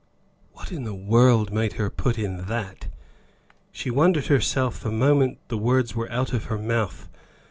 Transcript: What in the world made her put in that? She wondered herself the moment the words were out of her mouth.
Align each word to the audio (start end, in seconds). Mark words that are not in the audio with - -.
What 0.53 0.71
in 0.71 0.83
the 0.83 0.95
world 0.95 1.51
made 1.53 1.73
her 1.73 1.91
put 1.91 2.17
in 2.17 2.45
that? 2.47 2.87
She 3.71 3.91
wondered 3.91 4.25
herself 4.33 4.79
the 4.79 4.89
moment 4.89 5.37
the 5.49 5.59
words 5.59 5.93
were 5.95 6.11
out 6.11 6.33
of 6.33 6.45
her 6.45 6.57
mouth. 6.57 7.07